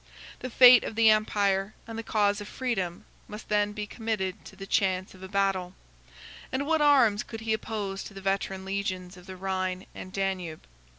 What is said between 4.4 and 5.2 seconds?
to the chance